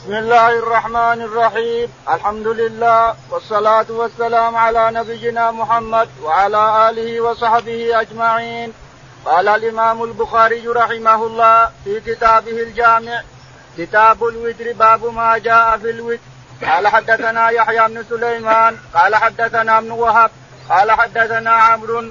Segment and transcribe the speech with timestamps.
[0.00, 1.88] بسم الله الرحمن الرحيم.
[2.08, 8.72] الحمد لله والصلاة والسلام على نبينا محمد وعلى آله وصحبه أجمعين.
[9.24, 13.22] قال الإمام البخاري رحمه الله في كتابه الجامع
[13.78, 16.24] كتاب الوتر باب ما جاء في الوتر.
[16.64, 20.30] قال حدثنا يحيى بن سليمان قال حدثنا ابن وهب
[20.70, 22.04] قال حدثنا عمرو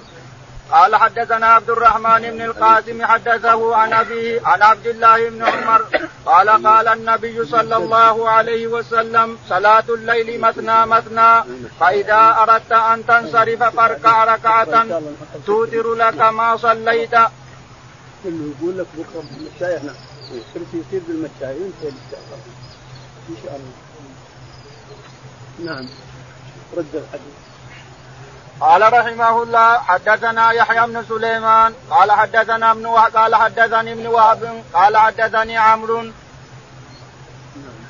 [0.71, 5.86] قال حدثنا عبد الرحمن بن القاسم حدثه عن أبيه عن عبد الله بن عمر
[6.25, 11.43] قال قال النبي صلى الله عليه وسلم صلاة الليل مثنى مثنى
[11.79, 14.87] فإذا أردت أن تنصرف فاركع ركعة
[15.45, 17.14] توتر لك ما صليت.
[18.25, 19.93] يقول لك بكرة بالمشاية هنا
[20.54, 21.89] كرسي يصير بالمشاية ينتهي
[23.29, 23.73] إن شاء الله.
[25.65, 25.89] نعم
[26.78, 27.48] رد الحديث.
[28.59, 34.97] قال رحمه الله حدثنا يحيى بن سليمان قال حدثنا ابن قال حدثني ابن وهب قال
[34.97, 36.03] حدثني عمرو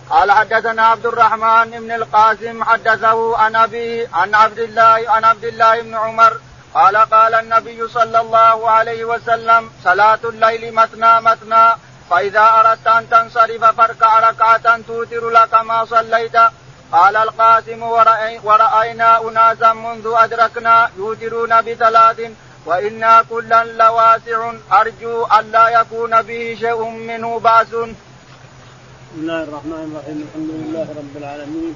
[0.09, 5.81] قال حدثنا عبد الرحمن بن القاسم حدثه عن أبي عن عبد الله عن عبد الله
[5.81, 6.33] بن عمر
[6.73, 11.65] قال قال النبي صلى الله عليه وسلم صلاة الليل مثنى مثنى
[12.09, 16.35] فإذا أردت أن تنصرف فاركع ركعة توتر لك ما صليت.
[16.91, 22.19] قال القاسم ورأي ورأينا أناسا منذ أدركنا يوترون بثلاث
[22.65, 27.67] وإنا كلا لواسع أرجو أن لا يكون به شيء منه بأس.
[27.67, 27.93] بسم
[29.21, 30.17] الله الرحمن الرحيم.
[30.27, 31.73] الحمد لله رب العالمين.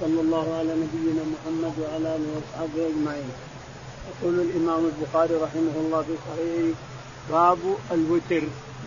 [0.00, 3.30] صلى الله على نبينا محمد وعلى آله وأصحابه أجمعين.
[4.10, 6.74] يقول الإمام البخاري رحمه الله في صحيحه
[7.30, 7.58] باب
[7.92, 8.44] الوتر.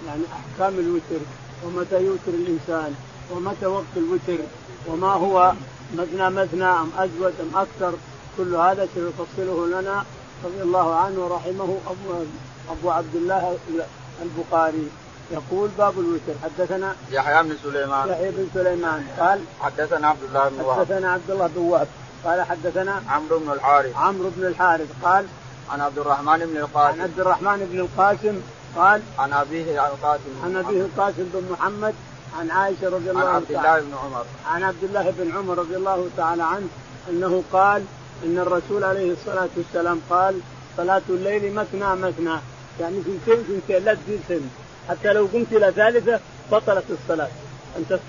[0.08, 1.22] يعني أحكام الوتر.
[1.64, 2.96] ومتى يوتر الإنسان؟
[3.32, 4.40] ومتى وقت الوتر؟
[4.88, 5.54] وما هو
[5.98, 7.94] مثنى مثنى أم ازود أم أكثر
[8.38, 10.04] كل هذا سيفصله لنا
[10.46, 12.24] رضي الله عنه ورحمه أبو
[12.72, 13.58] أبو عبد الله
[14.22, 14.88] البخاري.
[15.32, 16.34] يقول باب الوتر.
[16.44, 18.10] حدثنا يحيى بن سليمان.
[18.10, 19.08] يحيى بن سليمان.
[19.20, 20.80] قال حدثنا عبد الله بن وهب.
[20.80, 21.88] حدثنا عبد الله بن وهب.
[22.26, 23.96] قال حدثنا عمرو بن الحارث.
[23.96, 24.88] عمرو بن الحارث.
[25.04, 25.26] قال
[25.70, 27.02] عن عبد الرحمن بن القاسم.
[27.02, 28.42] عن عبد الرحمن بن القاسم.
[28.76, 30.34] قال عن أبيه القاسم.
[30.44, 31.94] عن أبيه القاسم بن محمد.
[32.40, 34.26] عن عائشة رضي الله عن عبد الله بن عمر.
[34.46, 36.68] عن عبد الله بن عمر رضي الله تعالى عنه
[37.10, 37.84] أنه قال
[38.26, 40.40] إن الرسول عليه الصلاة والسلام قال
[40.78, 42.36] صلاة الليل مثنى مثنى
[42.80, 44.42] يعني ثنتين ثنتين لا تزيد سن.
[44.90, 46.20] حتى لو قمت إلى ثالثة
[46.52, 47.30] بطلت الصلاة.
[47.78, 48.00] انت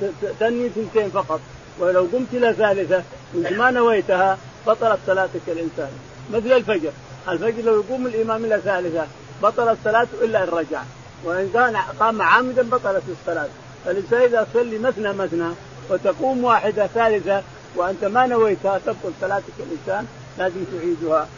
[0.40, 1.40] تنوي ثنتين فقط.
[1.78, 3.02] ولو قمت إلى ثالثة
[3.34, 5.90] ما نويتها بطلت صلاتك الإنسان.
[6.32, 6.92] مثل الفجر.
[7.28, 9.06] الفجر لو يقوم الإمام إلى ثالثة
[9.42, 10.82] بطلت صلاته إلا ان رجع
[11.24, 13.48] وإن كان قام عامدا بطلت الصلاة.
[13.88, 15.50] فالإنسان إذا صلي مثنى مثنى
[15.90, 17.42] وتقوم واحدة ثالثة
[17.76, 20.06] وأنت ما نويتها تبطل صلاتك الإنسان
[20.38, 21.28] لازم تعيدها.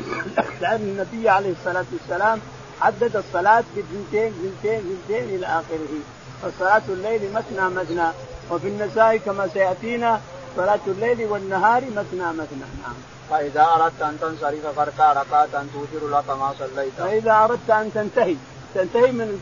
[0.60, 2.40] لأن النبي عليه الصلاة والسلام
[2.80, 5.94] عدد الصلاة بثنتين ثنتين ثنتين إلى آخره.
[6.42, 8.08] فصلاة الليل مثنى مثنى
[8.50, 10.20] وفي النساء كما سيأتينا
[10.56, 12.68] صلاة الليل والنهار مثنى مثنى.
[12.82, 12.96] نعم.
[13.30, 16.92] فإذا أردت أن تنصرف فاركع ركعة توتر لك ما صليت.
[16.98, 18.36] فإذا أردت أن تنتهي
[18.74, 19.40] تنتهي من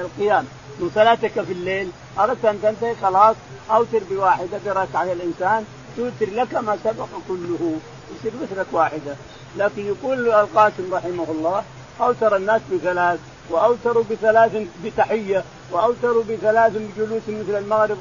[0.00, 0.46] القيام.
[0.78, 1.90] من صلاتك في الليل.
[2.18, 3.36] اردت ان تنتهي خلاص.
[3.70, 5.64] أوتر بواحدة بركعة الإنسان.
[5.96, 7.76] توتر لك ما سبق كله.
[8.16, 9.16] يصير وترك واحدة.
[9.56, 11.62] لكن يقول القاسم رحمه الله
[12.00, 13.18] أوتر الناس بثلاث
[13.50, 17.98] واوتروا بثلاث بتحية واوتروا بثلاث بجلوس مثل المغرب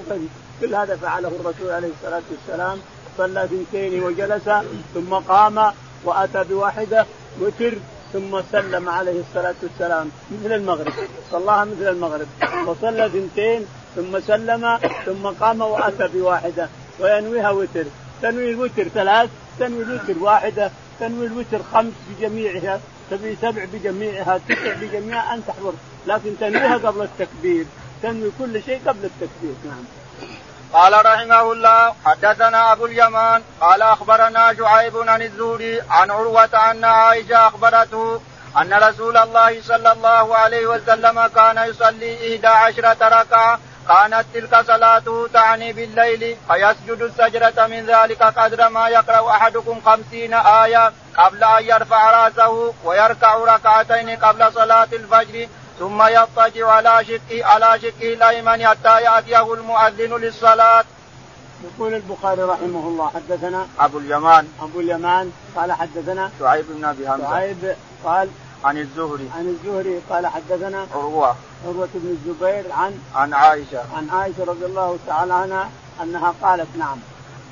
[0.62, 2.78] كل هذا فعله الرسول عليه الصلاة والسلام.
[3.18, 4.50] صلى اثنتين وجلس
[4.94, 7.06] ثم قام وأتى بواحدة.
[7.42, 7.74] وتر
[8.14, 10.94] ثم سلم عليه الصلاة والسلام مثل المغرب.
[11.32, 12.28] صلاها مثل المغرب.
[12.68, 13.66] وصلى ثنتين
[13.96, 16.70] ثم سلم ثم قام وأتى بواحدة.
[17.00, 17.86] وينويها وتر.
[18.22, 22.80] تنوي الوتر ثلاث تنوي الوتر واحدة تنوي الوتر خمس بجميعها
[23.12, 25.74] تبي سبع بجميعها تسع بجميعها أن تحضر
[26.08, 27.66] لكن تنويها قبل التكبير.
[28.04, 29.54] تنوي كل شيء قبل التكبير.
[29.66, 29.84] نعم.
[30.74, 37.48] قال رحمه الله حدثنا أبو اليمان قال أخبرنا شعيب عن الزهري عن عروة أن عائشة
[37.48, 38.22] أخبرته
[38.58, 45.28] أن رسول الله صلى الله عليه وسلم كان يصلي إحدى عشرة ركعة كانت تلك صلاته
[45.34, 52.12] تعني بالليل فيسجد السجرة من ذلك قدر ما يقرأ أحدكم خمسين آية قبل أن يرفع
[52.12, 55.48] رأسه ويركع ركعتين قبل صلاة الفجر
[55.80, 60.84] ثم يضطجع على شقه على شقه الايمن حتى يأتيه المؤذن للصلاة.
[61.64, 64.48] يقول البخاري رحمه الله حدثنا أبو اليمان.
[64.62, 67.30] أبو اليمان قال حدثنا شعيب بن أبي حمزة.
[67.30, 68.30] شعيب قال
[68.64, 69.30] عن الزهري.
[69.38, 71.36] عن الزهري قال حدثنا عروة.
[71.66, 73.84] عروة بن الزبير عن عن عائشة.
[73.96, 75.70] عن عائشة رضي الله تعالى عنها
[76.04, 76.98] أنها قالت نعم.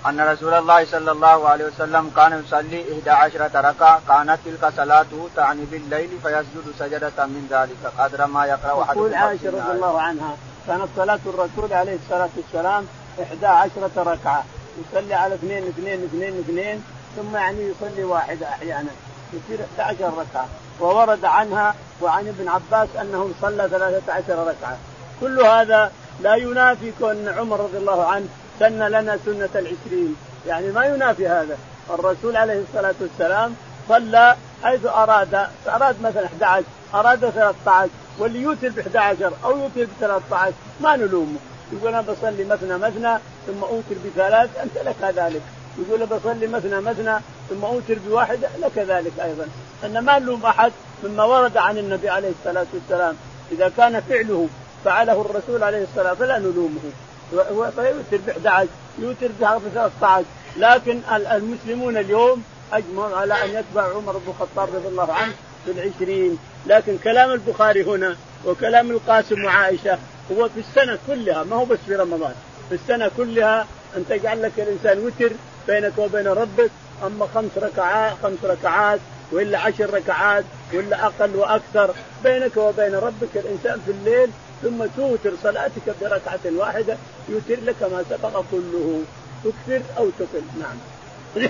[0.06, 4.02] أن رسول الله صلى الله عليه وسلم كان يصلي إحدى عشرة ركعة.
[4.08, 9.48] كانت تلك صلاته تعني بالليل فيسجد سجدة من ذلك قدر ما يقرأ أحدكم تقول عائشة
[9.48, 10.36] رضي الله عنها
[10.68, 12.86] كانت صلاة الرسول عليه الصلاة والسلام
[13.24, 14.44] إحدى عشرة ركعة.
[14.80, 16.84] يصلي على اثنين اثنين اثنين اثنين
[17.16, 18.92] ثم يعني يصلي واحدة أحيانا.
[19.34, 20.48] يصير 11 ركعة.
[20.80, 24.78] وورد عنها وعن ابن عباس أنه صلى 13 ركعة.
[25.22, 25.92] كل هذا
[26.22, 28.28] لا ينافي كون عمر رضي الله عنه
[28.60, 30.16] سن لنا سنة العشرين.
[30.48, 31.58] يعني ما ينافي هذا.
[31.90, 33.56] الرسول عليه الصلاة والسلام
[33.90, 35.48] صلى حيث أراد.
[35.68, 37.90] أراد مثلا 11 أراد 13
[38.20, 41.38] واللي يوتر ب 11 أو يوتر ب 13 ما نلومه.
[41.74, 43.18] يقول أنا بصلي مثنى مثنى
[43.48, 45.42] ثم أوتر بثلاث أنت لك ذلك.
[45.78, 47.20] يقول بصلي مثنى مثنى
[47.50, 49.48] ثم أوتر بواحدة لك ذلك أيضا.
[49.86, 50.72] أن ما نلوم أحد
[51.04, 53.16] مما ورد عن النبي عليه الصلاة والسلام.
[53.52, 54.48] إذا كان فعله
[54.86, 56.92] فعله الرسول عليه الصلاة فلا نلومه.
[57.32, 58.68] فيوتر ب 11
[59.00, 60.26] يوتر ب 13
[60.58, 62.44] لكن المسلمون اليوم
[62.74, 65.34] أجمعوا على أن يتبع عمر بن الخطاب رضي الله عنه
[65.66, 66.38] في العشرين.
[66.66, 68.16] لكن كلام البخاري هنا
[68.46, 69.98] وكلام القاسم وعائشة
[70.32, 72.34] هو في السنة كلها ما هو بس في رمضان.
[72.70, 75.32] في السنة كلها أن تجعل لك الإنسان وتر
[75.68, 76.72] بينك وبين ربك.
[77.06, 79.00] أما خمس ركعات خمس ركعات
[79.32, 81.94] ولا عشر ركعات ولا أقل وأكثر
[82.24, 84.30] بينك وبين ربك الإنسان في الليل
[84.64, 86.98] ثم توتر صلاتك بركعة واحدة
[87.30, 89.02] يوتر لك ما سبق كله.
[89.44, 90.78] تكثر أو تقل نعم.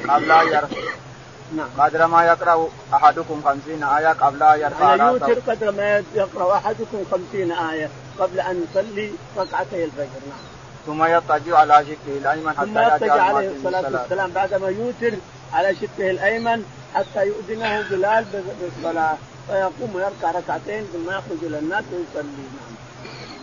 [0.09, 0.67] قبل ان
[1.55, 1.67] نعم.
[1.77, 7.03] قدر ما يقرأ أحدكم خمسين آية قبل ان يرفع يعني يوتر قدر ما يقرأ أحدكم
[7.11, 7.89] خمسين آية
[8.19, 10.21] قبل أن يصلي ركعتي الفجر.
[10.29, 10.57] نعم.
[10.85, 15.17] ثم يضطجع على شقه الأيمن حتى ثم يضطجع عليه الصلاة والسلام بعدما يوتر
[15.53, 16.63] على شقه الأيمن
[16.95, 18.25] حتى يؤذنه بلال
[18.61, 19.17] بالصلاة.
[19.47, 22.45] فيقوم ويركع ركعتين ثم يخرج إلى الناس ويصلي.
[22.55, 22.73] نعم.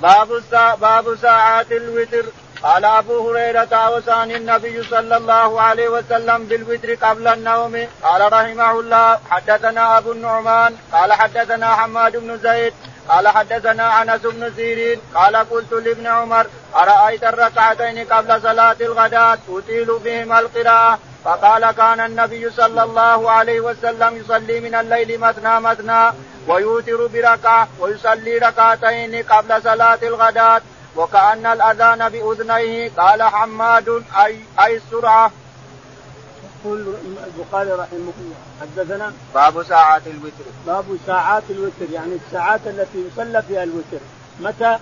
[0.02, 0.42] باب
[0.80, 2.24] باب ساعات الوتر.
[2.62, 7.86] قال أبو هريرة اوصاني النبي صلى الله عليه وسلم بالوتر قبل النوم.
[8.02, 10.76] قال رحمه الله حدثنا أبو النعمان.
[10.92, 12.72] قال حدثنا حماد بن زيد.
[13.08, 15.00] قال حدثنا أنس بن سيرين.
[15.14, 22.50] قال قلت لابن عمر أرأيت الركعتين قبل صلاة الغداة أطيل بهما القراءة؟ فقال كان النبي
[22.50, 26.12] صلى الله عليه وسلم يصلي من الليل مثنى مثنى
[26.48, 30.62] ويوتر بركعة ويصلي ركعتين قبل صلاة الغداة.
[30.96, 33.88] وكأن الأذان بأذنيه قال حماد
[34.24, 35.30] أي أي السرعة.
[36.64, 36.94] يقول
[37.26, 40.44] البخاري رحمه الله حدثنا باب ساعات الوتر.
[40.66, 43.98] باب ساعات الوتر يعني الساعات التي يصلى فيها الوتر.
[44.40, 44.78] متى؟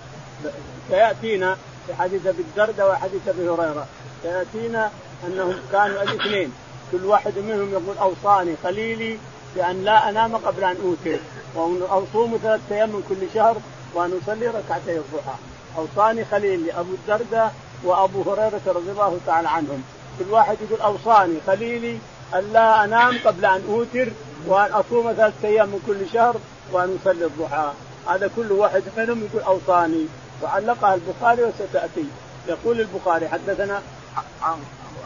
[0.89, 1.57] سيأتينا
[1.87, 3.87] في حديث أبي الدردة وحديث أبي هريرة.
[4.23, 4.91] سيأتينا
[5.27, 6.53] أنهم كانوا الاثنين
[6.91, 9.17] كل واحد منهم يقول أوصاني خليلي
[9.55, 11.19] بأن لا أنام قبل أن أوتر
[11.55, 13.57] وأصوم ثلاثة أيام من كل شهر
[13.93, 15.35] وأن أصلي ركعتي الضحى.
[15.77, 17.53] أوصاني خليلي أبو الدرداء
[17.83, 19.83] وأبو هريرة رضي الله تعالى عنهم.
[20.19, 21.97] كل واحد يقول أوصاني خليلي
[22.35, 24.11] الا أنام قبل أن أوتر
[24.47, 26.35] وأن أصوم ثلاثة أيام من كل شهر
[26.71, 27.71] وأن أصلي الضحى.
[28.07, 30.05] هذا كل واحد منهم يقول أوصاني.
[30.43, 32.05] وعلقها البخاري وستأتي.
[32.47, 33.81] يقول البخاري حدثنا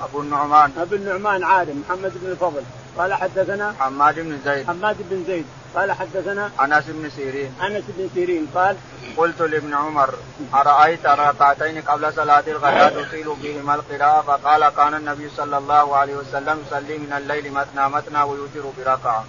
[0.04, 0.72] أبو النعمان.
[0.78, 2.62] أبو النعمان عالم محمد بن الفضل
[2.98, 4.68] قال حدثنا حماد بن زيد.
[4.68, 5.46] حماد بن زيد.
[5.76, 7.54] قال حدثنا أنس بن سيرين.
[7.62, 8.48] أنس بن سيرين.
[8.56, 8.76] قال
[9.18, 10.14] قلت لابن عمر
[10.54, 16.64] أرأيت ركعتين قبل صلاة الغداء تطيل بهما القراءة؟ فقال كان النبي صلى الله عليه وسلم
[16.68, 19.26] يصلي من الليل مثنى مثنى ويوتر بركعة.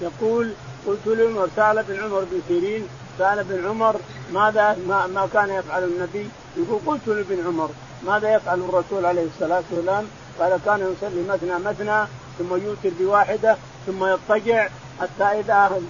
[0.00, 0.52] يقول
[0.86, 2.88] قلت لعمر سأل بن عمر بن سيرين
[3.18, 3.96] سأل ابن عمر
[4.32, 7.70] ماذا ما, ما كان يفعل النبي؟ يقول قلت لابن عمر
[8.02, 10.04] ماذا يفعل الرسول عليه الصلاة والسلام؟
[10.40, 12.06] قال كان يصلي مثنى مثنى
[12.38, 13.56] ثم يوتر بواحدة
[13.86, 14.68] ثم يضطجع
[15.00, 15.80] حتى إذا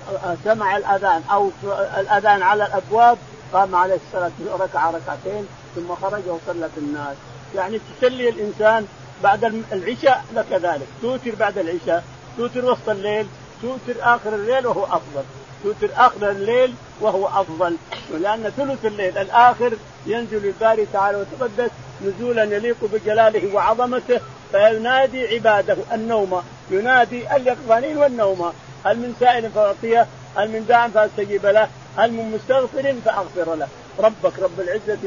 [0.45, 1.50] سمع الأذان أو
[1.99, 3.19] الأذان على الأبواب
[3.52, 7.16] قام عليه الصلاة ركع ركعتين ثم خرج وصلى في الناس.
[7.54, 8.87] يعني تسلي الإنسان
[9.23, 10.87] بعد العشاء لك ذلك.
[11.02, 12.04] توتر بعد العشاء
[12.37, 13.26] توتر وسط الليل
[13.62, 15.25] توتر آخر الليل وهو أفضل.
[15.62, 17.76] توتر آخر الليل وهو أفضل.
[18.11, 19.73] لأن ثلث الليل الآخر
[20.07, 21.71] ينزل الباري تعالى وتقدس
[22.05, 24.21] نزولا يليق بجلاله وعظمته
[24.53, 28.53] فينادي عباده النوم؟ ينادي اليقظانين والنوم.
[28.85, 34.38] هل من سائل فأعطيه؟ هل من داع فأستجيب له؟ هل من مستغفر فأغفر له؟ ربك
[34.38, 34.99] رب العزة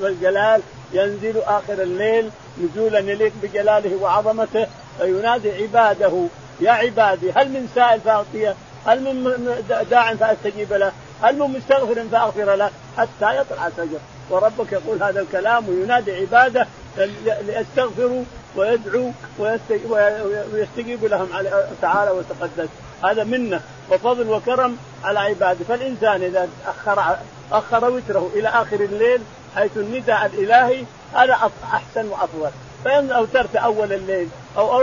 [0.00, 2.30] والجلال ينزل آخر الليل
[2.62, 4.66] نزولا يليق بجلاله وعظمته
[4.98, 6.26] فينادي عباده
[6.60, 8.54] يا عبادي هل من سائل فأعطيه؟
[8.86, 9.48] هل من
[9.90, 13.98] داع فأستجيب له؟ هل من مستغفر فأغفر له؟ حتى يطلع الفجر.
[14.30, 16.66] وربك يقول هذا الكلام وينادي عباده
[17.46, 18.24] ليستغفروا
[18.56, 19.12] ويدعوا
[20.52, 21.28] ويستجيب لهم
[21.82, 22.68] تعالى وتقدس.
[23.04, 25.64] هذا منة وفضل وكرم على عباده.
[25.68, 27.16] فالإنسان إذا اخر
[27.52, 29.20] أخر وتره إلى آخر الليل
[29.56, 32.50] حيث النداء الإلهي هذا أحسن وأفضل.
[32.84, 34.82] فإن أوترت أول الليل أو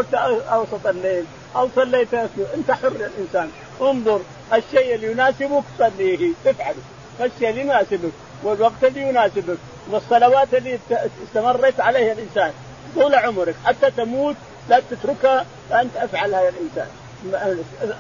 [0.52, 1.26] أوسط الليل
[1.56, 3.50] أو صليت أنت حر الانسان
[3.82, 4.22] انظر
[4.54, 6.76] الشيء اللي يناسبك صليه افعله.
[7.20, 8.12] الشيء اللي يناسبك
[8.46, 9.58] والوقت اللي يناسبك
[9.92, 10.80] والصلوات اللي
[11.28, 12.52] استمريت عليها الإنسان.
[12.96, 13.56] طول عمرك.
[13.66, 14.36] حتى تموت
[14.70, 16.88] لا تتركها فانت افعلها يا الإنسان.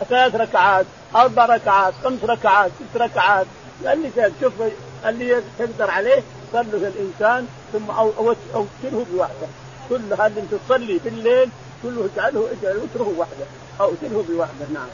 [0.09, 0.85] ثلاث ركعات
[1.15, 3.45] أربع ركعات خمس ركعات ست ركعات.
[3.85, 4.11] اللي
[4.41, 4.53] شوف
[5.05, 6.23] اللي تقدر عليه
[6.53, 8.11] صلوا الإنسان ثم أو
[8.53, 9.47] أوتره بوحده.
[9.89, 11.49] كل هذا أنت تصلي في الليل
[11.83, 13.45] كله اجعله اجعل وتره وحده.
[13.81, 14.65] أو اوتره بوحده.
[14.73, 14.87] نعم.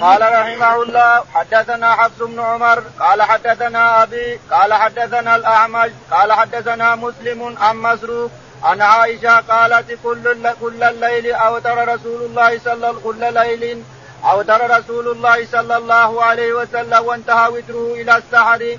[0.00, 6.94] قال رحمه الله حدثنا حفص بن عمر قال حدثنا أبي قال حدثنا الأعمش قال حدثنا
[6.96, 8.30] مسلم عن مسروق
[8.62, 13.82] عن عائشة قالت كل كل الليل أوتر رسول الله صلى كل ليل
[14.24, 18.78] أوتر رسول الله صلى الله عليه وسلم وانتهى وتره إلى السحر.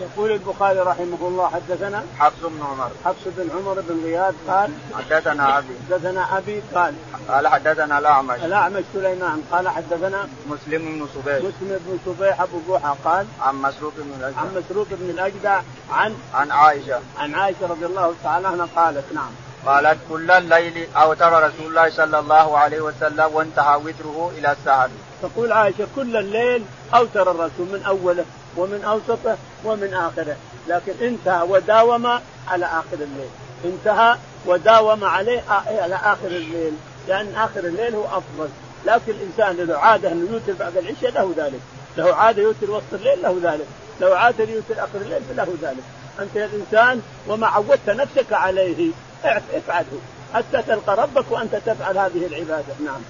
[0.00, 2.90] يقول البخاري رحمه الله حدثنا حفص بن عمر.
[3.04, 5.74] حفص بن عمر بن غياث قال حدثنا أبي.
[5.90, 6.94] حدثنا أبي قال
[7.28, 8.40] قال حدثنا الأعمش.
[8.44, 11.36] الأعمش سليمان قال حدثنا مسلم بن صبيح.
[11.36, 14.40] مسلم بن صبيح أبو جوحة قال عن مسروق بن الأجدع.
[14.40, 15.60] عن مسروق بن الأجدع
[15.90, 17.00] عن عن عائشة.
[17.18, 19.30] عن عائشة رضي الله تعالى عنها قالت نعم.
[19.66, 24.88] قالت كل الليل أوتر رسول الله صلى الله عليه وسلم وانتهى وتره إلى السحر
[25.22, 28.24] تقول عائشة كل الليل أوتر الرسول من أوله.
[28.56, 30.36] ومن أوسطه ومن آخره.
[30.68, 32.06] لكن انتهى وداوم
[32.48, 33.30] على آخر الليل.
[33.64, 36.72] انتهى وداوم عليه على آخر الليل.
[37.08, 38.48] لأن آخر الليل هو أفضل.
[38.86, 41.60] لكن الإنسان له عادة أنه يوتر بعد العشاء له ذلك.
[41.96, 43.66] له عادة يوتر وسط الليل له ذلك.
[44.00, 45.82] لو عادة يوتر آخر الليل فله ذلك.
[46.20, 48.90] أنت يا الانسان وما عودت نفسك عليه
[49.24, 50.00] افعله.
[50.34, 52.74] حتى تلقى ربك وأنت تفعل هذه العبادة.
[52.84, 53.00] نعم.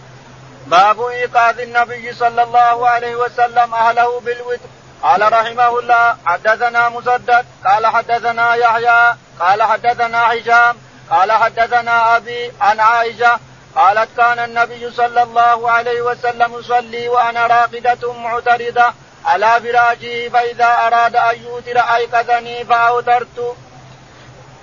[0.67, 4.69] باب إيقاظ النبي صلى الله عليه وسلم أهله بالوتر.
[5.03, 10.77] قال رحمه الله حدثنا مسدد قال حدثنا يحيى قال حدثنا هشام
[11.11, 13.39] قال حدثنا أبي عن عائشة
[13.77, 18.93] قالت كان النبي صلى الله عليه وسلم يصلي وأنا راقدة معترضة
[19.25, 23.57] على فراشه فإذا أراد أن يوتر أيقظني فأوترت.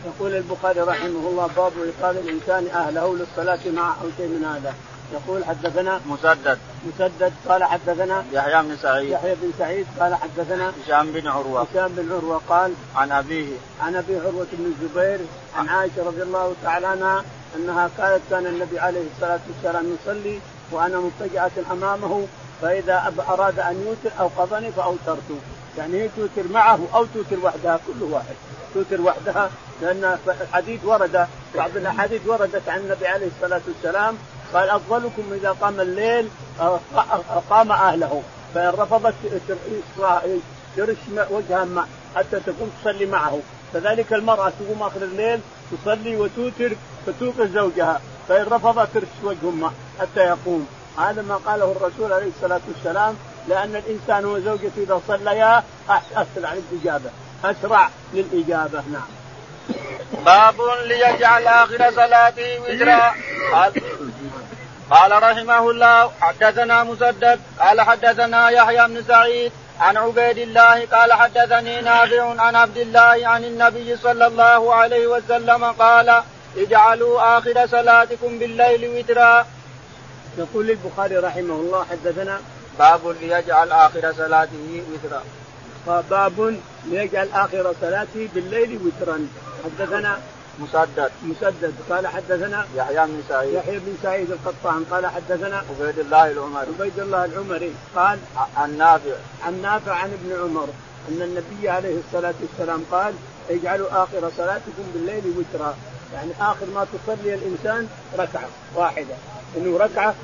[0.06, 4.74] يقول البخاري رحمه الله باب إيقاظ الإنسان أهله للصلاة مع أو شيء من هذا
[5.14, 6.58] يقول حدثنا مسدد.
[6.88, 7.34] مسدد.
[7.50, 9.10] قال حدثنا يحيى بن سعيد.
[9.10, 9.88] يحيى بن سعيد.
[10.00, 11.68] قال حدثنا هشام بن عروة.
[11.72, 13.58] هشام بن عروة قال عن أبيه.
[13.82, 15.20] عن أبي عروة بن الزبير
[15.56, 17.24] عن عائشة رضي الله تعالى عنها
[17.56, 20.40] أنها قالت كان النبي عليه الصلاة والسلام يصلي
[20.72, 22.28] وأنا متجعه أمامه
[22.62, 25.30] فإذا أراد أن يوتر أوقظني فأوترت.
[25.78, 28.36] يعني هي توتر معه أو توتر وحدها كل واحد.
[28.74, 29.50] توتر وحدها
[29.82, 34.18] لأن الحديث ورد بعض الأحاديث وردت عن النبي عليه الصلاة والسلام
[34.54, 36.30] قال أفضلكم إذا قام الليل
[37.50, 38.24] قام أهله.
[38.56, 39.14] فإن رفضت
[40.78, 40.98] ترش
[41.32, 43.40] وجهها ماء حتى تقوم تصلي معه.
[43.74, 45.40] كذلك المرأة تقوم اخر الليل
[45.72, 48.02] تصلي وتوتر فتوقظ زوجها.
[48.30, 50.68] فإن رفض ترش وجهه ماء حتى يقوم.
[50.98, 53.16] هذا ما قاله الرسول عليه الصلاة والسلام
[53.48, 55.64] لأن الإنسان وزوجته إذا صليا
[56.16, 57.10] أسرع للإجابة.
[57.46, 59.24] أسرع للإجابة نعم.
[60.26, 60.56] باب
[60.86, 63.14] ليجعل آخر صلاته وترا
[64.90, 71.82] قال رحمه الله حدثنا مسدد قال حدثنا يحيى بن سعيد عن عبيد الله قال حدثني
[71.82, 76.22] نافع عن عبد الله عن النبي صلى الله عليه وسلم قال
[76.58, 79.46] اجعلوا آخر صلاتكم بالليل وترا.
[80.38, 82.40] يقول البخاري رحمه الله حدثنا
[82.80, 85.24] باب ليجعل آخر صلاته وترا.
[86.10, 89.28] باب ليجعل آخر صلاته بالليل وترا
[89.64, 90.18] حدثنا
[90.60, 91.12] مسدد.
[91.24, 91.74] مسدد.
[91.90, 93.54] قال حدثنا يحيى بن سعيد.
[93.54, 94.86] يحيى بن سعيد القطان.
[94.92, 96.68] قال حدثنا عبيد الله العمري.
[96.80, 97.74] عبيد الله العمري.
[97.96, 98.20] قال
[98.58, 99.16] عن نافع.
[99.46, 100.68] عن نافع عن ابن عمر.
[101.10, 103.14] أن النبي عليه الصلاة والسلام قال
[103.50, 105.76] اجعلوا آخر صلاتكم بالليل وترا.
[106.14, 109.16] يعني آخر ما تصلي الإنسان ركعة واحدة.
[109.58, 110.16] إنه ركعة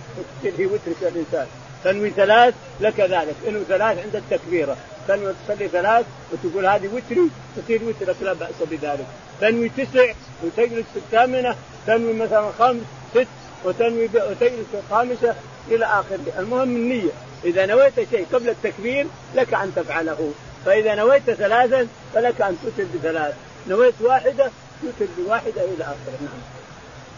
[0.44, 1.48] هي وتر الإنسان.
[1.84, 3.36] تنوي ثلاث لك ذلك.
[3.48, 4.78] انه ثلاث عند التكبيرة.
[5.08, 9.06] تنوي تصلي ثلاث وتقول هذه وتري تصير وترك لا بأس بذلك.
[9.42, 11.56] تنوي تسع وتجلس في الثامنة
[11.88, 12.82] تنوي مثلا خمس
[13.12, 13.28] ست
[13.66, 15.36] وتنوي وتجلس في الخامسة
[15.72, 16.34] إلى آخره.
[16.40, 17.12] المهم النية.
[17.46, 20.32] إذا نويت شيء قبل التكبير لك أن تفعله.
[20.66, 23.36] فإذا نويت ثلاثا فلك أن تتر بثلاث
[23.68, 26.18] نويت واحدة تتر بواحده إلى آخره.
[26.22, 26.40] نعم.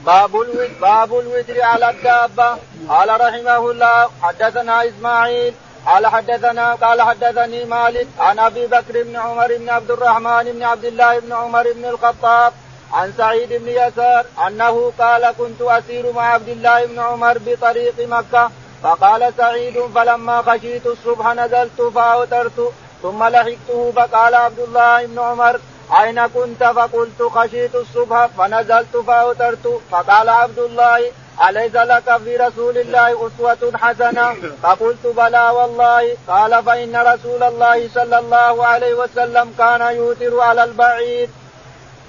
[0.06, 2.58] باب الوتر باب الوتر على الدابة.
[2.90, 5.54] قال رحمه الله حدثنا إسماعيل
[5.86, 10.86] قال حدثنا قال حدثني مالك عن أبي بكر بن عمر بن عبد الرحمن بن عبد
[10.86, 12.54] الله بن عمر بن الخطاب
[12.94, 18.52] عن سعيد بن يسار أنه قال كنت أسير مع عبد الله بن عمر بطريق مكة.
[18.84, 23.94] فقال سعيد فلما خشيت الصبح نزلت فأوترت ثم لحقته.
[23.96, 25.60] فقال عبد الله بن عمر
[26.02, 31.12] أين كنت فقلت خشيت الصبح فنزلت فأوترت فقال عبد الله
[31.50, 36.18] أليس لك في رسول الله أسوة حسنة؟ فقلت بلى والله.
[36.28, 41.30] قال فإن رسول الله صلى الله عليه وسلم كان يوتر على البعيد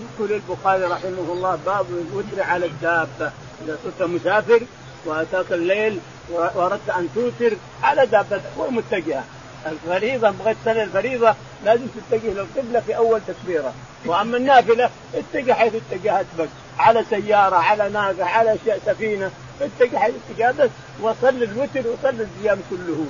[0.01, 3.33] يقول البخاري رحمه الله باب الوتر على الدابة.
[3.65, 4.61] إذا صرت مسافر
[5.07, 6.01] وأتاك الليل
[6.31, 9.25] وأردت أن توتر على دابتك ومتجهة
[9.67, 13.73] الفريضة بغيت تصلي الفريضة لازم تتجه للقبلة في أول تكبيرة.
[14.07, 20.71] وأما النافلة اتجه حيث اتجهت بك على سيارة على ناقة على سفينة اتجه حيث اتجهت
[21.01, 23.07] وصل الوتر وصل الصيام كله.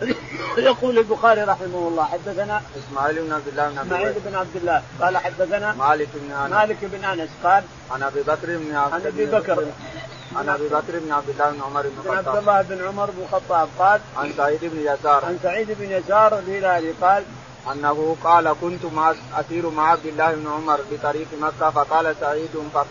[0.58, 4.82] يقول البخاري رحمه الله حدثنا إسماعيل بن عبد الله بن إسماعيل بن عبد الله.
[5.00, 6.52] قال حدثنا مالك بن أنس.
[6.52, 9.66] مالك بن أنس قال عن أبي بكر بن عبد عن أبي بكر.
[10.36, 13.22] عن أبي بكر بن عبد الله بن عمر بن الخطاب عبد الله بن عمر بن
[13.22, 17.24] الخطاب قال عن سعيد بن يسار عن سعيد بن يسار الهلالي قال
[17.72, 22.50] أنه قال كنت مع أسير مع عبد الله بن عمر بطريق مكة فقال سعيد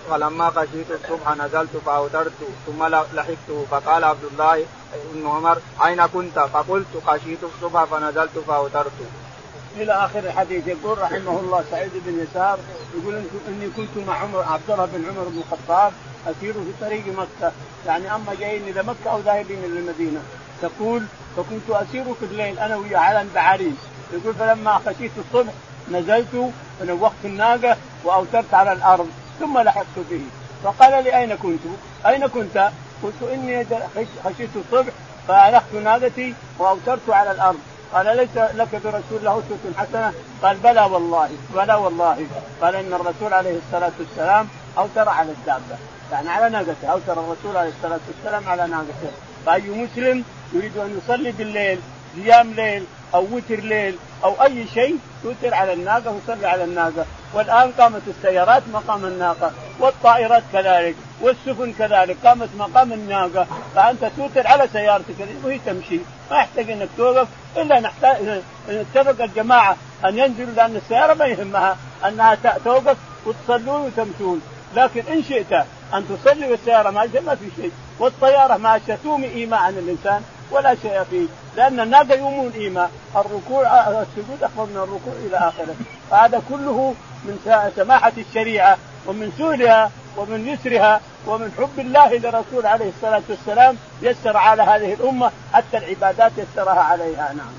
[0.09, 4.65] فلما خشيت الصبح نزلت فأوترت ثم لحقته فقال عبد الله
[5.13, 8.99] بن عمر أين كنت؟ فقلت خشيت الصبح فنزلت فأوترت.
[9.77, 12.59] إلى آخر الحديث يقول رحمه الله سعيد بن يسار
[12.97, 15.93] يقول إني كنت مع عمر عبد الله بن عمر بن الخطاب
[16.27, 17.51] أسير في طريق مكة.
[17.87, 20.19] يعني أما جايين إلى مكة أو ذاهبين إلى المدينة.
[20.61, 21.03] تقول
[21.37, 23.77] فكنت أسير في الليل أنا ويا على بعارين
[24.13, 25.53] يقول فلما خشيت الصبح
[25.91, 29.09] نزلت ونوخت الناقة وأوترت على الأرض
[29.39, 30.21] ثم لحقت به.
[30.63, 31.61] فقال لي أين كنت؟
[32.05, 32.69] أين كنت؟
[33.03, 33.65] قلت إني
[34.25, 34.93] خشيت الصبح
[35.27, 37.59] فالخت ناقتي وأوترت على الأرض.
[37.93, 42.27] قال ليس لك برسول الله أسوة حسنة؟ قال بلى والله بلى والله.
[42.61, 45.77] قال إن الرسول عليه الصلاة والسلام أوتر على الدابة.
[46.11, 49.11] يعني على ناقته أوتر الرسول عليه الصلاة والسلام على ناقته.
[49.45, 51.79] فأي مسلم يريد أن يصلي بالليل
[52.15, 57.05] قيام ليل أو وتر ليل أو أي شيء يوتر على الناقة ويصلي على الناقة.
[57.33, 59.51] والآن قامت السيارات مقام الناقة.
[59.79, 60.95] والطائرات كذلك.
[61.21, 62.17] والسفن كذلك.
[62.25, 65.99] قامت مقام الناقة فأنت توتر على سيارتك وهي تمشي.
[66.31, 72.37] ما يحتاج إنك توقف إلا نحتاج اتفق الجماعة أن ينزلوا لأن السيارة ما يهمها أنها
[72.65, 74.41] توقف وتصلون وتمشون.
[74.75, 75.53] لكن إن شئت
[75.93, 77.71] أن تصلي والسيارة ماشية ما في شيء.
[77.99, 81.27] والطيارة ماشية تومي إيماء عن الإنسان ولا شيء فيه.
[81.55, 82.91] لأن الناقة يومون إيماء.
[83.15, 85.75] الركوع السجود أفضل من الركوع إلى آخره.
[86.11, 93.21] فهذا كله من سماحة الشريعة ومن سهولها ومن يسرها ومن حب الله لرسول عليه الصلاة
[93.29, 97.53] والسلام يسر على هذه الأمة حتى العبادات يسرها عليها نعم.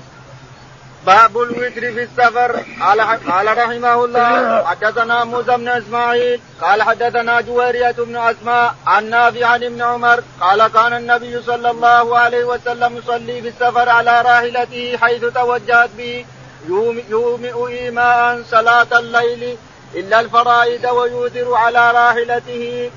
[1.05, 7.91] باب الوتر في السفر قال قال رحمه الله حدثنا موسى بن إسماعيل قال حدثنا جويرية
[7.91, 13.41] بن أسماء عن نافع عن ابن عمر قال كان النبي صلى الله عليه وسلم يصلي
[13.41, 16.25] في السفر على راحلته حيث توجهت به
[17.09, 19.57] يومئ إيماء صلاة الليل
[19.95, 22.91] إلا الفرائض ويوتر على راحلته.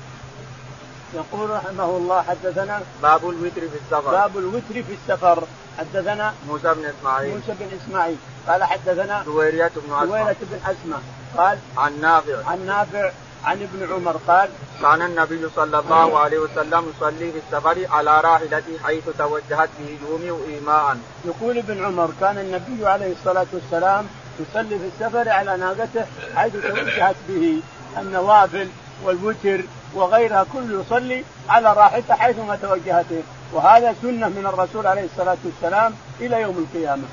[1.13, 4.11] يقول رحمه الله حدثنا باب الوتر في السفر.
[4.11, 5.43] باب الوتر في السفر.
[5.79, 7.29] حدثنا موسى بن إسماعيل.
[7.35, 8.17] موسى بن إسماعيل.
[8.47, 10.05] قال حدثنا دويرية بن أسماء.
[10.05, 11.01] دويرة بن أسماء.
[11.37, 12.49] قال عن نافع.
[12.49, 13.11] عن نافع
[13.45, 14.17] عن ابن عمر.
[14.27, 14.49] قال
[14.81, 20.53] كان النبي صلى الله عليه وسلم يصلي في السفر على راحلته حيث توجهت به يومي
[20.53, 20.97] ايماء.
[21.25, 24.07] يقول ابن عمر كان النبي عليه الصلاة والسلام
[24.39, 27.59] يصلي في السفر على ناقته حيث توجهت به
[27.97, 28.67] النوافل
[29.03, 29.61] والوتر
[29.93, 33.05] وغيرها كله يصلي على راحلته حيثما توجهت.
[33.53, 37.03] وهذا سنة من الرسول عليه الصلاة والسلام إلى يوم القيامة.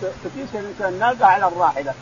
[0.00, 1.94] تقيس الإنسان الناقه على الراحلة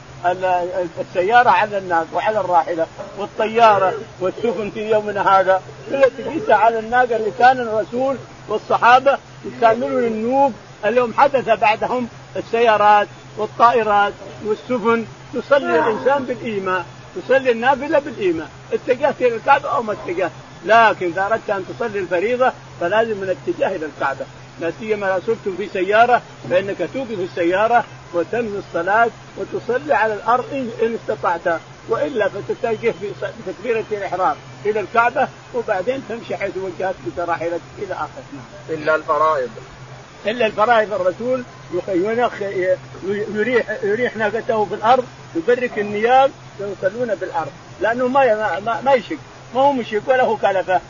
[1.01, 2.87] السيارة على الناقة وعلى الراحلة
[3.19, 5.63] والطيارة والسفن في يومنا هذا.
[5.91, 8.17] كلها تقيسها على الناقة اللي كان الرسول
[8.49, 10.53] والصحابة يستعملون النوب
[10.85, 14.13] اليوم حدث بعدهم السيارات والطائرات
[14.47, 16.85] والسفن يصلي الإنسان بالإيمان
[17.17, 20.31] تصلي النافلة بالإيمان اتجهت إلى الكعبة أو ما اتجهت؟
[20.65, 24.25] لكن إذا أردت أن تصلي الفريضة فلازم من الاتجاه إلى الكعبة.
[24.61, 30.95] لا سيما لو صرتم في سيارة فإنك توقف السيارة وتنوي الصلاة وتصلي على الأرض إن
[30.95, 31.61] استطعت.
[31.89, 32.95] وإلا فتتجه
[33.47, 38.23] بتكبيرة الإحرام إلى الكعبة وبعدين تمشي حيث وجهت بك راحلتك إلى آخر.
[38.71, 39.51] إلا الفرائض.
[40.27, 41.45] إلا الفرائض الرسول
[41.89, 45.05] يريح يريح ناقته في الأرض
[45.37, 46.31] يبرك النياب
[46.61, 49.19] ويصلون بالارض لأنه ما ما, ما يشك
[49.55, 50.81] ما هو مشرك ولا هو كلفة.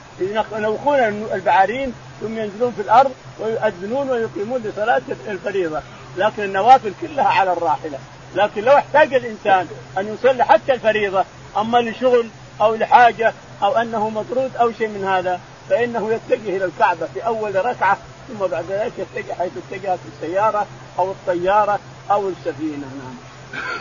[0.53, 0.99] ينوخون
[1.35, 5.81] البعارين ثم ينزلون في الأرض ويؤذنون ويقيمون لصلاة الفريضة.
[6.16, 7.99] لكن النوافل كلها على الراحلة.
[8.35, 9.66] لكن لو احتاج الإنسان
[9.99, 11.25] أن يصلي حتى الفريضة
[11.57, 12.29] أما لشغل
[12.61, 15.40] أو لحاجة أو أنه مطرود أو شيء من هذا
[15.71, 20.66] فإنه يتجه إلى الكعبة في أول ركعة ثم بعد ذلك يتجه حيث اتجهت السيارة
[20.98, 21.78] أو الطيارة
[22.11, 22.87] أو السفينة.
[22.87, 23.16] نعم.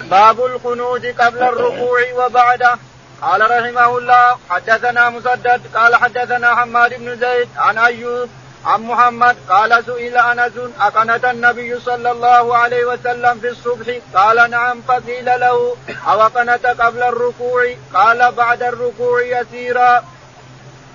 [0.09, 2.75] باب القنوت قبل الركوع وبعده.
[3.21, 8.29] قال رحمه الله حدثنا مسدد قال حدثنا حماد بن زيد عن أيوب
[8.65, 14.81] عن محمد قال سئل أنس أقنت النبي صلى الله عليه وسلم في الصبح؟ قال نعم.
[14.87, 15.75] فقيل له
[16.07, 20.03] أو قنت قبل الركوع؟ قال بعد الركوع يسيرا.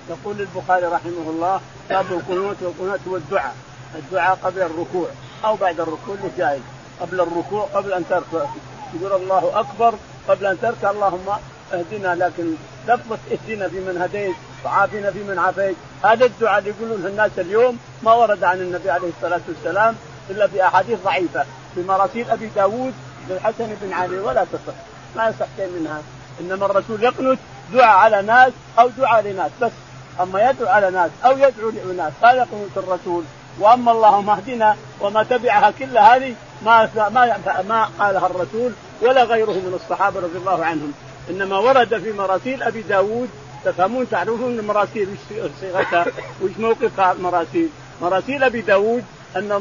[0.09, 3.55] يقول البخاري رحمه الله باب القنوت والقنوت والدعاء
[3.95, 4.39] الدعاء.
[4.43, 5.07] قبل الركوع
[5.45, 6.61] أو بعد الركوع جائز
[7.01, 8.45] قبل الركوع قبل أن تركع.
[8.93, 9.93] يقول الله أكبر
[10.27, 11.29] قبل أن تركع اللهم
[11.73, 12.53] اهدنا لكن
[12.87, 15.75] لفظة اهدنا في من هديت وعافنا في من عافيت.
[16.03, 19.95] هذا الدعاء اللي يقولون الناس اليوم ما ورد عن النبي عليه الصلاة والسلام
[20.29, 21.45] إلا في أحاديث ضعيفة.
[21.75, 22.93] في مراسيل أبي داود
[23.29, 24.73] للحسن بن علي ولا تصح.
[25.15, 26.01] ما يصح شيء منها.
[26.41, 27.39] إنما الرسول يقنت
[27.73, 29.51] دعاء على ناس أو دعاء لناس.
[29.61, 29.71] بس
[30.21, 33.23] أما يدعو على ناس أو يدعو لناس هذا قنوت الرسول
[33.59, 37.37] وأما اللهم اهدنا وما تبعها كل هذه ما ما
[37.69, 40.93] ما قالها الرسول ولا غيره من الصحابة رضي الله عنهم.
[41.29, 43.29] إنما ورد في مراسيل أبي داود
[43.65, 46.05] تفهمون تعرفون المراسيل وش صيغتها
[46.41, 47.69] وش موقفها المراسيل
[48.01, 49.03] مراسيل أبي داود
[49.35, 49.51] أن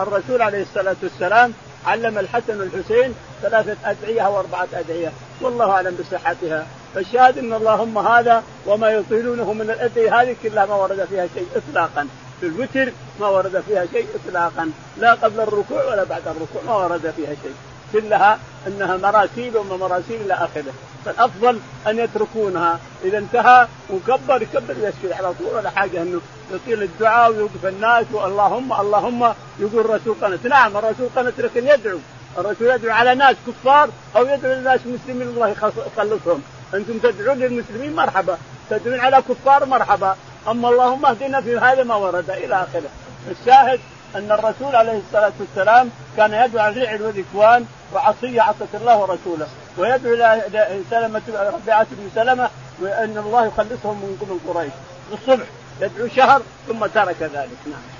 [0.00, 1.52] الرسول عليه الصلاة والسلام
[1.86, 6.66] علم الحسن والحسين ثلاثة أدعية أو أربعة أدعية والله أعلم بصحتها.
[6.94, 12.08] فالشاهد أن اللهم هذا وما يطيلونه من الأدعية هذه كلها ما ورد فيها شيء إطلاقا.
[12.40, 14.70] في الوتر ما ورد فيها شيء إطلاقا.
[14.98, 17.54] لا قبل الركوع ولا بعد الركوع ما ورد فيها شيء.
[17.92, 20.72] كلها إنها مراسيل وما مراسيل إلى آخره.
[21.04, 22.78] فالأفضل أن يتركونها.
[23.04, 26.20] إذا انتهى وكبر يكبر يسجد على طول ولا حاجة إنه
[26.52, 31.98] يطيل الدعاء ويوقف الناس واللهم اللهم يقول الرسول قنت نعم الرسول قنت لكن يدعو.
[32.38, 35.28] الرسول يدعو على ناس كفار أو يدعو لناس مسلمين.
[35.28, 36.42] الله يخلصهم.
[36.74, 38.38] أنتم تدعون للمسلمين مرحبا
[38.70, 40.16] تدعون على كفار مرحبا.
[40.48, 42.90] أما اللهم اهدنا في هذا ما ورد إلى آخره.
[43.30, 43.80] الشاهد
[44.16, 49.46] أن الرسول عليه الصلاة والسلام كان يدعو على الرعل والاكوان وعصيه عصت الله ورسوله.
[49.78, 52.48] ويدعو إلى سلمه ربيعه بن سلمة
[52.80, 54.72] وأن الله يخلصهم من قريش.
[55.12, 55.46] الصبح
[55.80, 57.58] يدعو شهر ثم ترك ذلك.
[57.66, 57.97] نعم.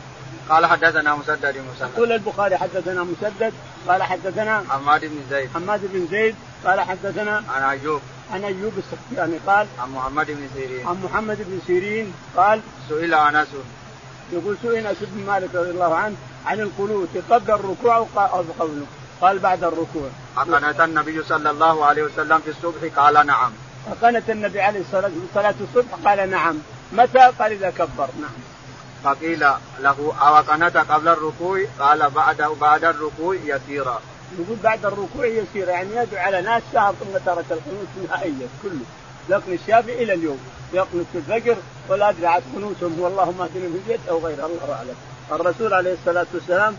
[0.48, 3.52] قال حدثنا مسدد مسدد يقول البخاري حدثنا مسدد
[3.88, 5.50] قال حدثنا حماد بن زيد.
[5.54, 6.34] حماد بن زيد
[6.64, 8.00] قال حدثنا عن أيوب.
[8.32, 10.87] عن أيوب السختياني قال عن محمد بن سيرين.
[10.87, 13.48] عن محمد بن سيرين قال سئل أنس.
[14.32, 18.87] يقول سئل أنس بن مالك رضي الله عنه عن القنوت قبل الركوع أو قبله
[19.20, 20.08] قال بعد الركوع.
[20.37, 23.52] أقنت النبي صلى الله عليه وسلم في الصبح قال نعم.
[23.90, 26.58] أقنت النبي عليه الصلاة والسلام الصبح قال نعم.
[26.92, 28.08] متى؟ قال إذا كبر.
[28.20, 28.47] نعم.
[29.04, 29.40] فقيل
[29.80, 34.00] له أو قنت قبل الركوع؟ قال بعد بعد الركوع يسيرا.
[34.38, 38.84] يقول بعد الركوع يسير يعني يدعو على ناس شهر ثم ترك القنوت نهائيا كله.
[39.28, 40.38] لكن الشافعي إلى اليوم
[40.72, 41.56] يقنط في الفجر
[41.88, 44.94] ولا أدري عاد قنوتهم اللهم اهدنا في البيت أو غيره الله أعلم.
[45.32, 46.76] الرسول عليه الصلاة والسلام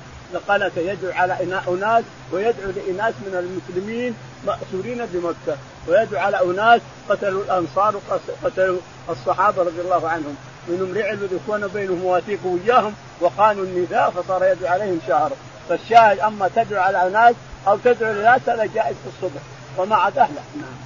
[0.47, 1.33] قال يدعو على
[1.67, 8.01] أناس ويدعو لإناس من المسلمين مأسورين بمكة ويدعو على أناس قتلوا الأنصار
[8.43, 8.79] وقتلوا
[9.09, 10.35] الصحابة رضي الله عنهم.
[10.69, 15.31] منهم رعل والاخوان بينهم مواثيق وياهم وخانوا النساء فصار يدعو عليهم شهر.
[15.69, 17.35] فالشاهد أما تدعو على أناس
[17.67, 19.41] أو تدعو لناس هذا جائز في الصبح.
[19.77, 20.79] وما عدا نعم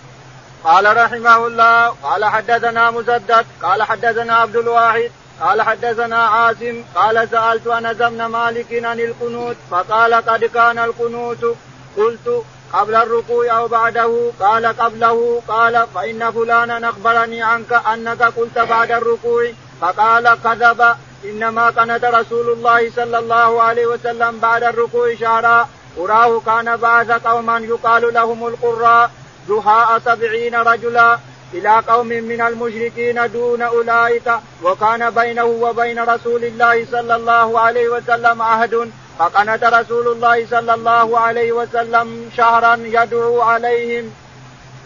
[0.64, 7.68] قال رحمه الله قال حدثنا مسدد قال حدثنا عبد الواحد قال حدثنا عاصم قال سألت
[7.68, 11.56] أنس بن مالك عن القنوت فقال قد كان القنوت
[11.98, 12.44] قلت
[12.74, 19.52] قبل الركوع أو بعده قال قبله قال فإن فلانا أخبرني عنك أنك قلت بعد الركوع.
[19.84, 20.96] فقال كذب.
[21.26, 25.70] إنما كانت رسول الله صلى الله عليه وسلم بعد الركوع شهرا
[26.00, 29.12] أراه كان بعث قوما يقال لهم القراء
[29.50, 31.20] جهاء سبعين رجلا.
[31.54, 34.28] إلى قوم من المشركين دون أولئك.
[34.64, 38.92] وكان بينه وبين رسول الله صلى الله عليه وسلم عهد.
[39.20, 44.23] فقنت رسول الله صلى الله عليه وسلم شهرا يدعو عليهم.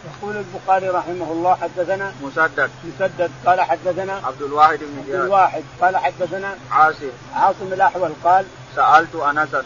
[0.08, 2.70] يقول البخاري رحمه الله حدثنا مسدد.
[2.84, 3.32] مسدد.
[3.46, 5.64] قال حدثنا عبد الواحد بن عبد الواحد.
[5.82, 7.10] قال حدثنا عاصم.
[7.36, 8.12] عاصم الأحول.
[8.24, 9.64] قال سألت انسا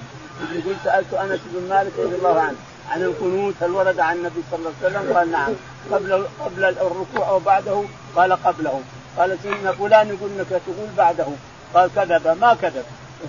[0.51, 2.57] يقول سألت أنس بن مالك رضي الله عنه
[2.89, 5.53] عن القنوت هل ورد عن النبي صلى الله عليه وسلم؟ قال نعم.
[5.91, 7.83] قبل قبل الركوع أو بعده؟
[8.15, 8.81] قال قبله.
[9.17, 11.27] قال سيدنا فلان يقول إنك تقول بعده.
[11.73, 12.37] قال كذب.
[12.41, 12.83] ما كذب.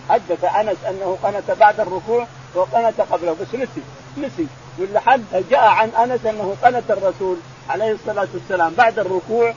[0.09, 3.37] حدث أنس أنه قنت بعد الركوع وقنت قبله.
[3.41, 3.83] بس نسي
[4.19, 4.47] نسي.
[4.79, 7.37] ولا حد جاء عن أنس أنه قنت الرسول
[7.69, 9.55] عليه الصلاة والسلام بعد الركوع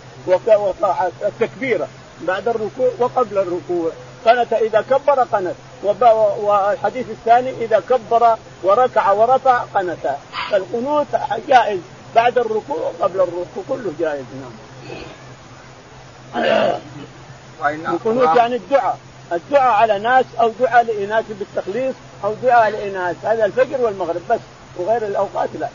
[1.22, 1.88] التكبيره
[2.22, 3.92] بعد الركوع وقبل الركوع.
[4.26, 5.56] قنت إذا كبر قنت.
[5.84, 10.16] والحديث الثاني إذا كبر وركع ورفع قنت.
[10.52, 11.08] فالقنوت
[11.48, 11.80] جائز
[12.16, 14.26] بعد الركوع وقبل الركوع كله جائز.
[14.36, 14.52] نعم.
[17.94, 18.98] القنوت يعني الدعاء.
[19.32, 23.26] الدعاء على ناس أو دعاء لإناث بالتخليص أو دعاء لإناث.
[23.26, 24.40] هذا الفجر والمغرب بس
[24.78, 25.70] وغير الأوقات لا.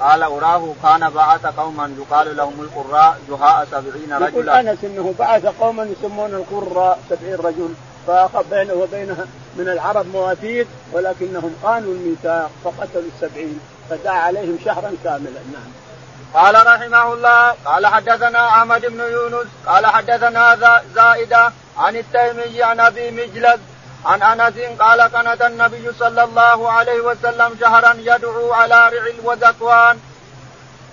[0.00, 4.28] قال اراه كان بعث قوما يقال لهم القراء جهاء سبعين رجلا.
[4.28, 7.74] يقول أنس إنه بعث قوما يسمون القراء سبعين رجل
[8.06, 15.40] فأخذ بينه وبينها من العرب مواثيق ولكنهم خانوا الميثاق فقتلوا السبعين فدعا عليهم شهرا كاملا.
[15.52, 15.87] نعم.
[16.34, 20.58] قال رحمه الله قال حدثنا أحمد بن يونس قال حدثنا
[20.94, 23.60] زائدة عن التيمي عن أبي مجلد
[24.04, 29.98] عن أنس قال قنت النبي صلى الله عليه وسلم شهرا يدعو على رعل وذكوان.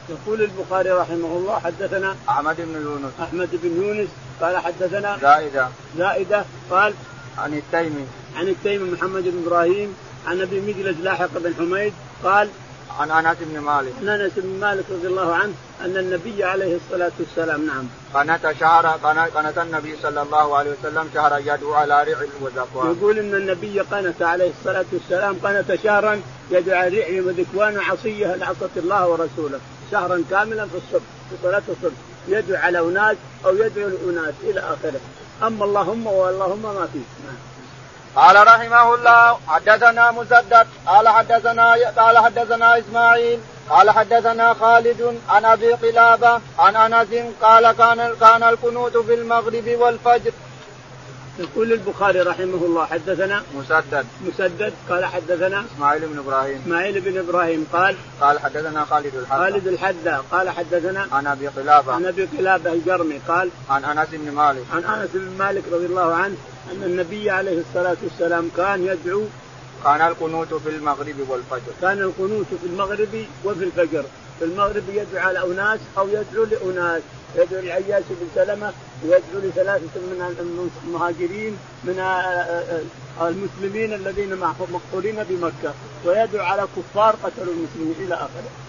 [0.09, 3.13] يقول البخاري رحمه الله حدثنا أحمد بن يونس.
[3.23, 4.09] أحمد بن يونس
[4.41, 5.67] قال حدثنا زائدة.
[5.97, 6.93] زائدة قال
[7.37, 8.07] عن التيمي.
[8.35, 11.93] عن التيمي محمد بن إبراهيم عن أبي مجلس لاحق بن حميد
[12.23, 12.49] قال
[12.99, 13.93] عن أنس بن مالك.
[14.01, 17.85] عن أنس بن مالك رضي الله عنه أن النبي عليه الصلاة والسلام نعم.
[18.13, 18.87] قنت شهر
[19.35, 24.21] قنت النبي صلى الله عليه وسلم شهرا يدعو على رعل وذكوان يقول إن النبي قنت
[24.21, 29.59] عليه الصلاة والسلام قنت شهرا يدعو على رعل وذكوان عصيه لعصت الله ورسوله.
[29.91, 31.97] شهرا كاملا في الصبح في صلاة الصبح.
[32.27, 34.99] يدعو على أناس أو يدعو لاناس إلى آخره.
[35.43, 36.99] أما اللهم واللهم ما فيه.
[37.25, 37.54] نعم.
[38.15, 45.73] قال رحمه الله حدثنا مسدد قال حدثنا قال حدثنا إسماعيل قال حدثنا خالد عن أبي
[45.73, 47.07] قلابة عن أنس
[47.41, 50.31] قال كان كان القنوت في المغرب والفجر.
[51.39, 54.05] يقول البخاري رحمه الله حدثنا مسدد.
[54.27, 56.61] مسدد قال حدثنا إسماعيل بن إبراهيم.
[56.61, 61.93] إسماعيل بن إبراهيم قال قال حدثنا خالد الحذا خالد الحذا قال حدثنا عن أبي قلابة.
[61.93, 64.63] عن أبي قلابة الجرمي قال عن أنس بن مالك.
[64.73, 66.35] عن أنس بن مالك رضي الله عنه
[66.71, 69.23] أن النبي عليه الصلاة والسلام كان يدعو
[69.83, 71.71] كان القنوت في المغرب والفجر.
[71.81, 74.03] كان القنوت في المغرب وفي الفجر.
[74.39, 77.01] في المغرب يدعو على اناس أو يدعو لاناس
[77.35, 80.35] يدعو لعياش بن سلمة ويدعو لثلاثة من
[80.85, 82.81] المهاجرين من آه، آه،
[83.21, 84.35] آه، المسلمين الذين
[84.71, 85.73] مقتولين بمكة
[86.05, 88.64] ويدعو على كفار قتلوا المسلمين إلى آخره.